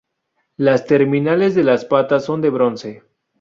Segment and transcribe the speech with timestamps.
[0.57, 3.03] Las terminales de las patas son de bronce.